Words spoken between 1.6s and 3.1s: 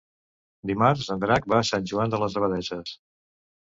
a Sant Joan de les Abadesses.